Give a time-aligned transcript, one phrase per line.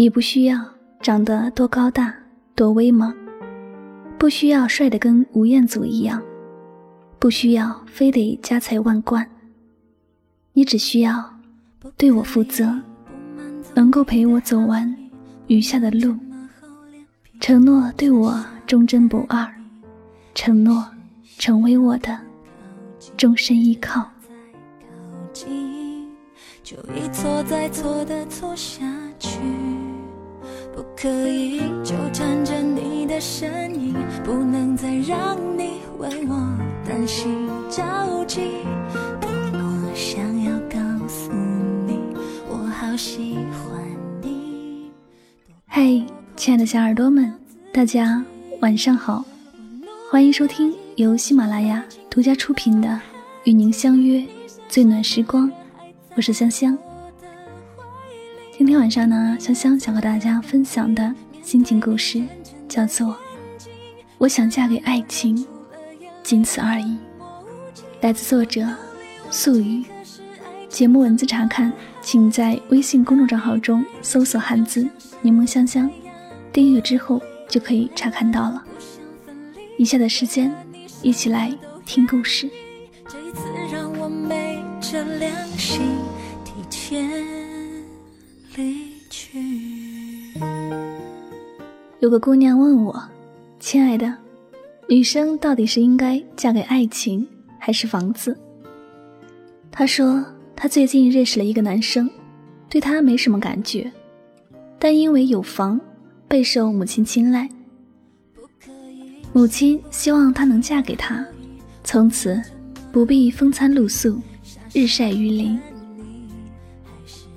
[0.00, 0.58] 你不需要
[1.02, 2.14] 长得多高大、
[2.54, 3.14] 多威猛，
[4.18, 6.22] 不需要帅得跟吴彦祖一样，
[7.18, 9.30] 不需要非得家财万贯。
[10.54, 11.22] 你只需要
[11.98, 12.74] 对我负责，
[13.74, 14.96] 能够陪我走完
[15.48, 16.16] 余下的路，
[17.38, 19.46] 承诺对我忠贞不二，
[20.34, 20.82] 承诺
[21.36, 22.18] 成为我的
[23.18, 24.10] 终身依靠。
[26.62, 28.80] 就一错再错的错下
[29.18, 29.40] 去，
[31.02, 36.34] 可以纠缠着你的身影，不能再让你为我
[36.86, 38.50] 担心着急。
[39.18, 40.78] 多么想要告
[41.08, 41.32] 诉
[41.86, 41.98] 你，
[42.50, 43.82] 我好喜欢
[44.20, 44.90] 你。
[45.68, 46.04] 嘿，
[46.36, 47.32] 亲爱的小耳朵们，
[47.72, 48.22] 大家
[48.60, 49.24] 晚上好，
[50.10, 52.88] 欢迎收听由喜马拉雅独家出品的
[53.44, 54.22] 《与您相约
[54.68, 55.48] 最暖时光》。
[56.14, 56.76] 我是香香，
[58.60, 62.22] 今天晚上呢，香香想和大家分享的心情故事
[62.68, 63.06] 叫做
[64.18, 65.34] 《我想嫁给爱情》，
[66.22, 66.98] 仅此而已。
[68.02, 68.68] 来自作者
[69.30, 69.82] 素雨。
[70.68, 74.86] 节目文字查看，请在微信公众账号中搜索汉字
[75.22, 75.90] “柠檬香香”，
[76.52, 78.62] 订阅之后就可以查看到了。
[79.78, 80.54] 以下的时间，
[81.00, 81.50] 一起来
[81.86, 82.46] 听故事。
[83.08, 83.40] 这次
[83.72, 85.80] 让我昧着良心。
[88.56, 89.38] 离去。
[92.00, 93.02] 有个姑娘问我
[93.60, 94.12] ：“亲爱的，
[94.88, 97.26] 女生到底是应该嫁给爱情
[97.58, 98.36] 还是房子？”
[99.70, 100.24] 她说
[100.56, 102.10] ：“她最近认识了一个男生，
[102.68, 103.90] 对他没什么感觉，
[104.78, 105.80] 但因为有房，
[106.26, 107.48] 备受母亲青睐。
[109.32, 111.24] 母亲希望她能嫁给他，
[111.84, 112.42] 从此
[112.90, 114.20] 不必风餐露宿，
[114.72, 115.58] 日晒雨淋。”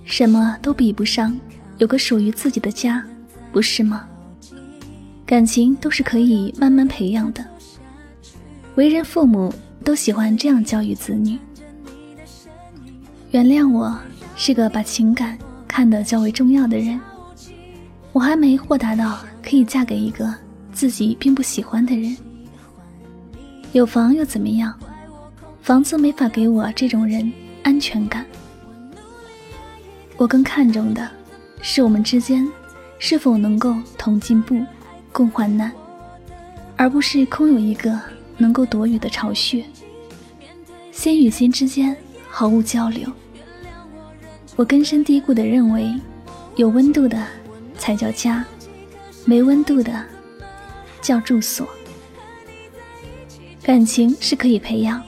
[0.05, 1.37] 什么都比不上
[1.77, 3.03] 有个属于自己的家，
[3.51, 4.07] 不是吗？
[5.25, 7.43] 感情都是可以慢慢培养的。
[8.75, 9.53] 为人父母
[9.83, 11.37] 都喜欢这样教育子女。
[13.31, 13.97] 原谅我
[14.35, 15.37] 是个把情感
[15.67, 16.99] 看得较为重要的人，
[18.11, 20.31] 我还没豁达到可以嫁给一个
[20.71, 22.15] 自己并不喜欢的人。
[23.71, 24.77] 有房又怎么样？
[25.61, 27.31] 房子没法给我这种人
[27.63, 28.25] 安全感。
[30.17, 31.09] 我更看重的，
[31.61, 32.47] 是我们之间
[32.99, 34.63] 是否能够同进步、
[35.11, 35.71] 共患难，
[36.77, 37.99] 而不是空有一个
[38.37, 39.65] 能够躲雨的巢穴。
[40.91, 41.95] 心与心之间
[42.29, 43.11] 毫无交流。
[44.55, 45.93] 我根深蒂固地认为，
[46.55, 47.21] 有温度的
[47.77, 48.45] 才叫家，
[49.25, 50.05] 没温度的
[51.01, 51.67] 叫住所。
[53.63, 55.01] 感情是可以培养。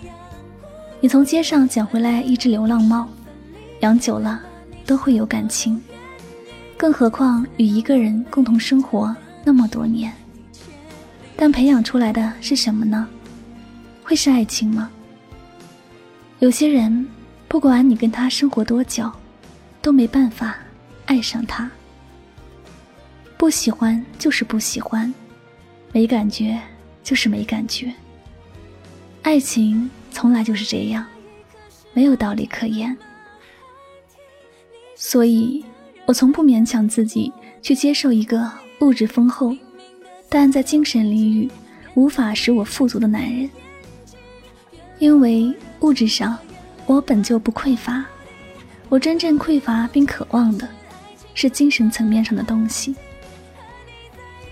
[0.99, 3.07] 你从街上捡回来一只流浪猫，
[3.81, 4.41] 养久了。
[4.85, 5.81] 都会有感情，
[6.78, 10.13] 更何况与一个人共同生活那么多年。
[11.35, 13.07] 但培养出来的是什么呢？
[14.03, 14.90] 会是爱情吗？
[16.40, 17.07] 有些人，
[17.47, 19.12] 不管你跟他生活多久，
[19.81, 20.56] 都没办法
[21.06, 21.69] 爱上他。
[23.38, 25.13] 不喜欢就是不喜欢，
[25.91, 26.59] 没感觉
[27.03, 27.94] 就是没感觉。
[29.23, 31.06] 爱情从来就是这样，
[31.94, 32.96] 没有道理可言。
[34.95, 35.63] 所以，
[36.06, 39.56] 我从不勉强自己去接受一个物质丰厚，
[40.29, 41.51] 但在精神领域
[41.95, 43.50] 无法使我富足的男人。
[44.97, 46.38] 因为物质上
[46.85, 48.05] 我本就不匮乏，
[48.88, 50.67] 我真正匮乏并渴望的
[51.34, 52.95] 是精神层面上的东西。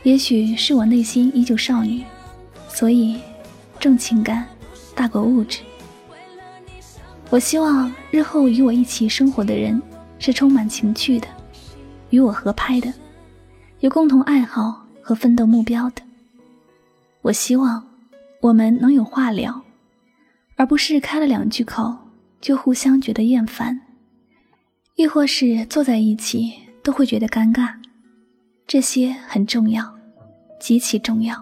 [0.03, 2.03] 也许是我内心依旧少女，
[2.67, 3.17] 所以
[3.79, 4.45] 重情感
[4.93, 5.59] 大过物质。
[7.29, 9.81] 我希望日后与我一起生活的人。
[10.25, 11.27] 是充满情趣的，
[12.09, 12.93] 与我合拍的，
[13.81, 16.01] 有共同爱好和奋斗目标的。
[17.23, 17.85] 我希望
[18.39, 19.61] 我们能有话聊，
[20.55, 21.93] 而不是开了两句口
[22.39, 23.81] 就互相觉得厌烦，
[24.95, 27.73] 亦或是坐在一起都会觉得尴尬。
[28.65, 29.93] 这些很重要，
[30.57, 31.35] 极其重要。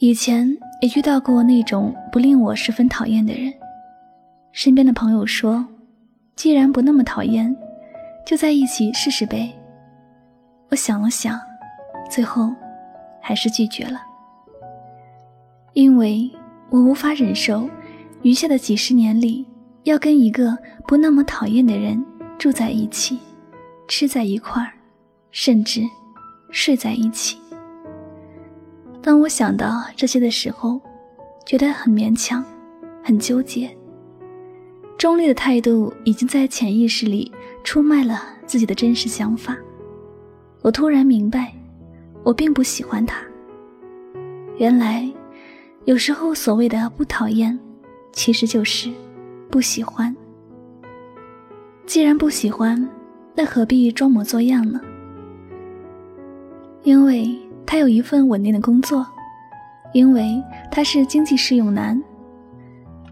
[0.00, 3.54] 以前也遇到过那种不令我十分讨厌的人，
[4.52, 5.66] 身边的朋友说。
[6.38, 7.52] 既然不那么讨厌，
[8.24, 9.52] 就在一起试试呗。
[10.70, 11.36] 我想了想，
[12.08, 12.54] 最后
[13.20, 14.00] 还是拒绝了，
[15.72, 16.30] 因为
[16.70, 17.68] 我无法忍受
[18.22, 19.44] 余下的几十年里
[19.82, 20.56] 要跟一个
[20.86, 22.00] 不那么讨厌的人
[22.38, 23.18] 住在一起，
[23.88, 24.70] 吃在一块儿，
[25.32, 25.82] 甚至
[26.52, 27.36] 睡在一起。
[29.02, 30.80] 当我想到这些的时候，
[31.44, 32.44] 觉得很勉强，
[33.02, 33.76] 很纠结。
[34.98, 37.30] 中立的态度已经在潜意识里
[37.62, 39.56] 出卖了自己的真实想法。
[40.60, 41.54] 我突然明白，
[42.24, 43.22] 我并不喜欢他。
[44.56, 45.08] 原来，
[45.84, 47.56] 有时候所谓的不讨厌，
[48.12, 48.90] 其实就是
[49.48, 50.14] 不喜欢。
[51.86, 52.88] 既然不喜欢，
[53.36, 54.80] 那何必装模作样呢？
[56.82, 59.06] 因为他有一份稳定的工作，
[59.94, 60.42] 因为
[60.72, 62.02] 他是经济适用男，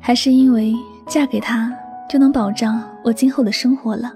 [0.00, 0.74] 还是因为
[1.06, 1.72] 嫁给他
[2.08, 4.12] 就能保障我今后的生活了？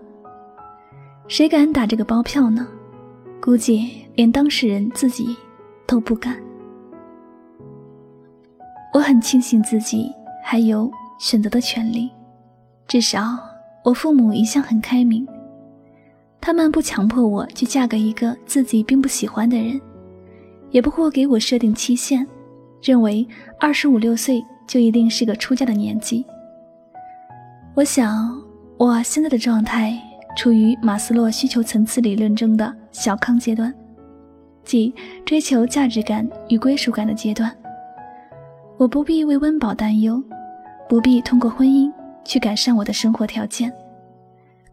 [1.29, 2.67] 谁敢打这个包票呢？
[3.41, 5.37] 估计连当事人自己
[5.87, 6.37] 都不敢。
[8.93, 10.13] 我很庆幸自己
[10.45, 12.11] 还有选择的权利，
[12.87, 13.39] 至少。
[13.83, 15.27] 我父母一向很开明，
[16.39, 19.81] 他们不强迫我去嫁给一个自己并不喜欢的人，
[20.71, 22.27] 也不会给我设定期限，
[22.83, 23.27] 认为
[23.59, 26.27] 二十五六岁就一定是个出嫁的年纪。
[27.75, 28.43] 我想，
[28.77, 29.97] 我现在的状态
[30.37, 33.73] 处于马斯洛需求层次理论中的小康阶段，
[34.65, 34.93] 即
[35.25, 37.55] 追求价值感与归属感的阶段。
[38.77, 40.23] 我不必为温饱担忧，
[40.89, 41.91] 不必通过婚姻。
[42.23, 43.73] 去改善我的生活条件，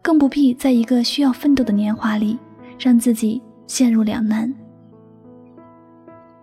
[0.02, 2.38] 更不必在一个需要奋斗的年华里
[2.78, 4.54] 让自己陷入两难。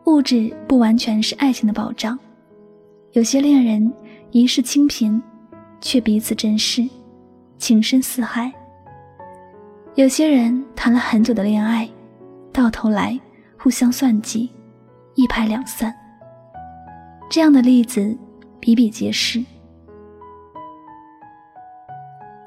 [0.08, 2.18] 物质不完全是爱情的保障，
[3.14, 3.94] 有些恋人
[4.32, 5.22] 一世清贫，
[5.86, 6.84] 却彼此珍视，
[7.60, 8.50] 情深似海；
[9.94, 11.88] 有些人谈了很久的恋爱，
[12.52, 13.18] 到头来
[13.56, 14.50] 互相算计，
[15.14, 15.96] 一拍两散。
[17.30, 18.18] 这样的例子
[18.60, 19.46] 比比皆是。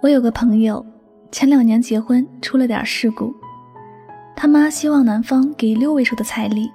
[0.03, 0.85] 我有个朋友，
[1.31, 3.33] 前两年结婚出了点事故，
[4.35, 6.69] 他妈希望男方给六位数的彩礼，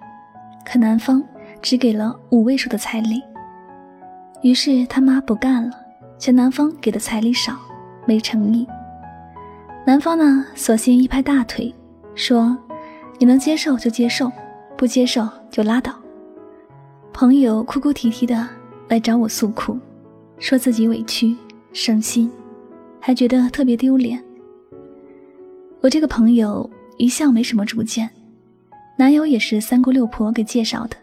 [0.66, 1.22] 可男方
[1.62, 3.22] 只给了五位数的彩礼，
[4.42, 5.83] 于是他妈不干了，
[6.24, 7.54] 嫌男方给的彩礼少，
[8.06, 8.66] 没诚意。
[9.86, 11.76] 男方呢，索性一拍大腿，
[12.16, 12.58] 说
[13.20, 14.32] ：“你能接受就接受，
[14.78, 15.94] 不接受就拉倒。”
[17.12, 18.48] 朋友哭哭啼啼的
[18.88, 19.78] 来找我诉苦，
[20.40, 21.36] 说自己委屈
[21.74, 22.32] 伤心。
[23.02, 24.24] 还觉得特别丢脸。
[25.82, 28.10] 我这个朋友一向没什么主见，
[28.98, 30.96] 男友也是三姑六婆给介绍的，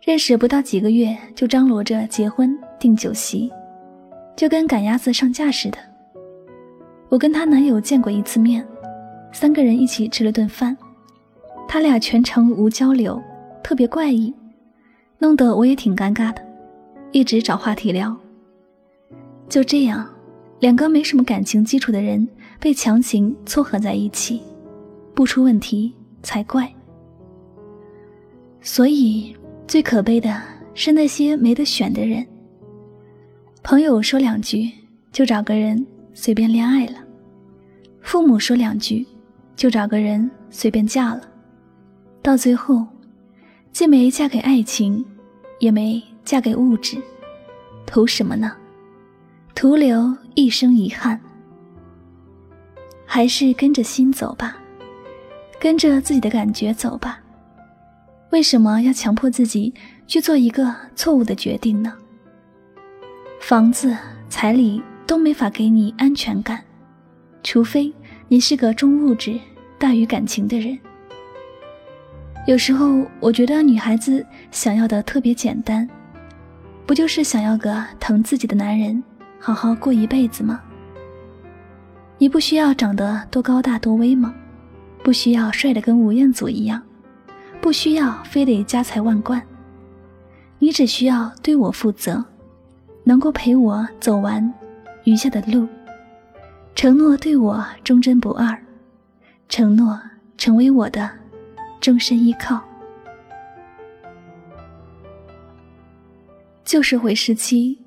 [0.00, 3.52] 认识不到几个月就张罗着结婚订酒席，
[4.36, 5.78] 就跟赶鸭子上架似的。
[7.08, 8.66] 我跟她男友见过一次面，
[9.32, 10.76] 三个人一起吃了顿饭，
[11.68, 13.22] 他俩全程无交流，
[13.62, 14.32] 特别怪异，
[15.18, 16.42] 弄得我也挺尴尬的，
[17.10, 18.16] 一直找话题聊。
[19.48, 20.08] 就这样。
[20.60, 22.28] 两个没什么感情基础的人
[22.60, 24.40] 被强行撮合在一起，
[25.12, 25.92] 不出问题
[26.22, 26.72] 才怪。
[28.60, 29.34] 所以
[29.66, 30.40] 最可悲的
[30.72, 32.24] 是那些没得选的人。
[33.62, 34.70] 朋友说两句
[35.12, 36.94] 就找个人随便恋爱了，
[38.00, 39.06] 父母说两句
[39.54, 41.22] 就找个人随便嫁了，
[42.20, 42.84] 到最后
[43.70, 45.04] 既没嫁给爱情，
[45.60, 46.98] 也没嫁给物质，
[47.86, 48.52] 图什么呢？
[49.54, 51.18] 徒留一生遗憾，
[53.06, 54.56] 还是跟着心走吧，
[55.60, 57.20] 跟着自己的感觉走吧。
[58.30, 59.72] 为什么要强迫自己
[60.08, 61.92] 去做一个错误的决定呢？
[63.42, 63.94] 房子、
[64.28, 66.62] 彩礼都没法给你安全感，
[67.42, 67.92] 除非
[68.28, 69.36] 你是个重物质
[69.80, 70.78] 大于感情的人。
[72.46, 75.86] 有时候我觉得女孩子想要的特别简单，
[76.86, 79.02] 不就是想要个疼自己的男人？
[79.40, 80.62] 好好过一辈子吗？
[82.18, 84.32] 你不需要长得多高大多威猛？
[85.02, 86.80] 不需要帅得跟吴彦祖一样，
[87.60, 89.42] 不需要非得家财万贯。
[90.60, 92.24] 你只需要对我负责，
[93.04, 94.52] 能够陪我走完
[95.04, 95.68] 余下的路，
[96.74, 98.58] 承诺对我忠贞不二，
[99.48, 100.00] 承诺
[100.36, 101.10] 成为我的
[101.80, 102.62] 终身依靠。
[106.64, 107.78] 旧社会时期。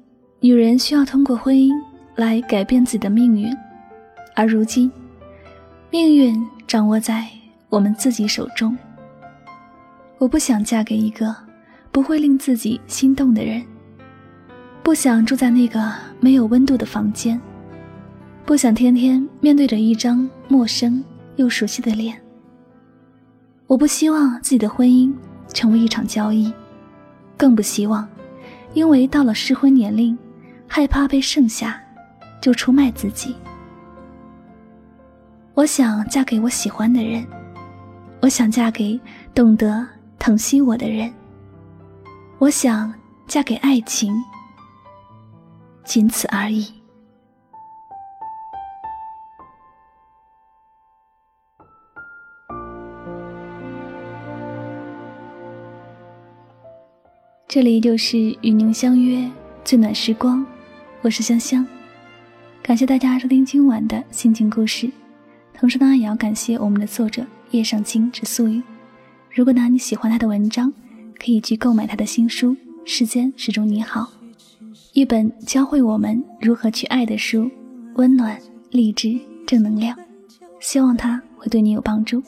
[0.42, 1.72] 女人需要通过婚姻
[2.14, 3.52] 来改变自己的命运，
[4.36, 4.92] 而如今，
[5.90, 7.26] 命运掌握在
[7.68, 8.78] 我们自己手中。
[10.20, 11.36] 我不想嫁给一个
[11.92, 13.66] 不会令自己心动的人，
[14.86, 17.42] 不想住在那个没有温度的房间，
[18.46, 21.04] 不想天天面对着一张陌生
[21.38, 22.16] 又熟悉的脸。
[23.66, 25.12] 我不希望自己的婚姻
[25.52, 26.54] 成为一场交易，
[27.36, 28.08] 更不希望
[28.76, 30.16] 因为到了适婚年龄。
[30.68, 31.82] 害怕被剩下，
[32.40, 33.36] 就出卖自己。
[35.56, 37.26] 我想嫁给我喜欢的人，
[38.22, 39.00] 我想嫁给
[39.34, 39.88] 懂得
[40.20, 41.12] 疼惜我的人，
[42.38, 42.94] 我想
[43.28, 44.14] 嫁给爱情，
[45.86, 46.74] 仅此而已。
[57.48, 59.32] 这里就是与您相约
[59.64, 60.46] 最暖时光，
[61.02, 61.66] 我是香香，
[62.62, 64.92] 感谢大家收听今晚的心情故事，
[65.54, 68.62] 同时呢，也要感谢我们的作者叶上清之素语。
[69.32, 70.74] 如果呢你喜欢他的文章，
[71.18, 72.52] 可以去购买他的新书
[72.84, 74.02] 《世间始终你好》。
[74.96, 77.52] 一本教会我们如何去爱的书，
[77.96, 78.40] 温暖、
[78.72, 79.94] 励志、正能量，
[80.62, 82.24] 希望它会对你有帮助。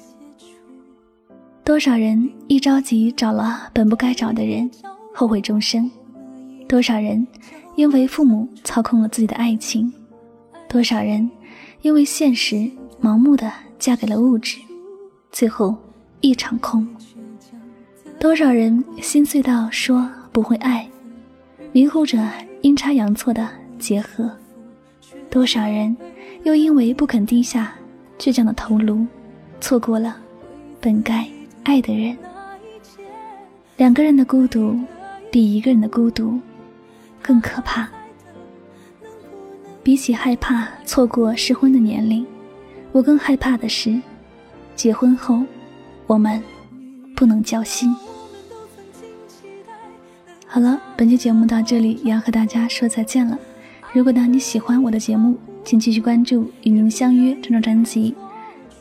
[1.64, 4.70] 多少人一着急找了本不该找的人，
[5.14, 5.90] 后悔终生；
[6.68, 7.26] 多少人
[7.78, 9.90] 因为父母操控了自己的爱情。
[10.68, 11.32] 多少人
[11.84, 12.70] 因为现实
[13.02, 14.58] 盲目的嫁给了物质，
[15.32, 15.74] 最后
[16.20, 16.86] 一场空。
[18.20, 20.86] 多少人心碎到说不会爱，
[21.72, 22.22] 迷糊着
[22.62, 23.48] 阴差阳错的
[23.80, 24.30] 结合。
[25.30, 25.96] 多少人
[26.44, 27.74] 又因为不肯低下
[28.18, 29.06] 倔强的头颅，
[29.60, 30.18] 错过了
[30.80, 31.28] 本该
[31.64, 32.18] 爱的人。
[33.76, 34.80] 两个人的孤独
[35.32, 36.40] 比一个人的孤独
[37.22, 37.88] 更可怕。
[39.84, 42.26] 比起害怕错过适婚的年龄，
[42.92, 44.02] 我更害怕的是，
[44.76, 45.42] 结婚后
[46.08, 46.42] 我们
[47.16, 47.96] 不能交心。
[50.50, 53.38] 好了，本期节目到这里也要和大家说再见了。
[53.94, 58.16] 如果呢你喜欢我的节目，请继续关注《与您相约》这张专辑。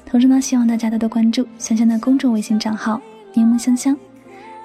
[0.04, 3.00] 同时呢，希望大家多多关注香香的公众微信账号
[3.35, 3.96] “柠檬香香”。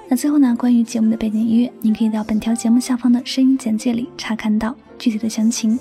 [0.08, 5.80] 那最后呢，关于节目的背景音乐，您可以到本条节目下方的声音简介里查看到具体的详情。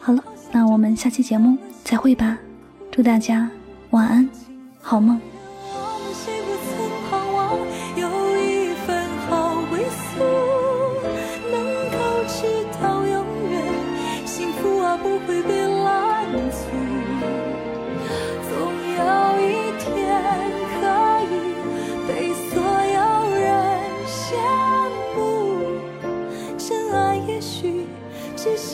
[0.00, 2.38] 好了，那我们下期节目再会吧，
[2.90, 3.48] 祝大家
[3.90, 4.28] 晚安，
[4.80, 5.20] 好梦。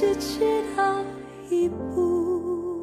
[0.09, 0.41] 只知
[0.75, 1.05] 道
[1.51, 2.78] 一步。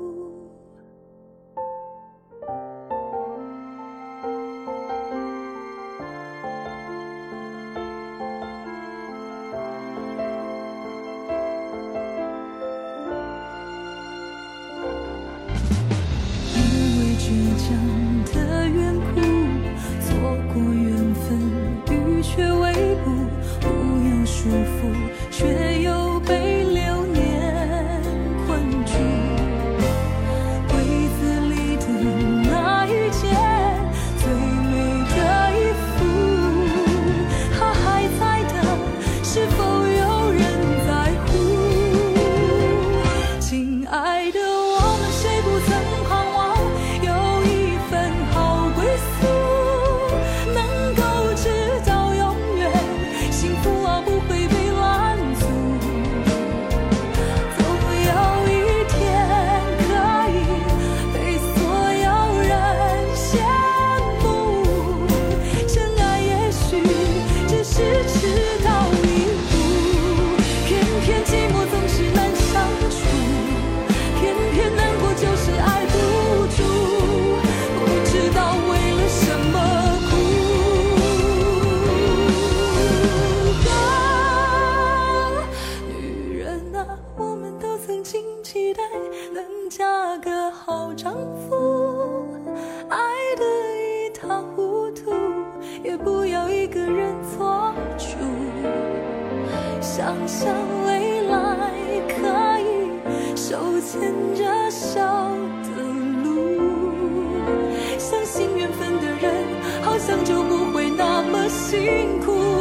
[111.56, 112.55] 辛苦。